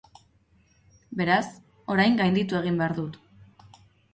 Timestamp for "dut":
3.03-3.21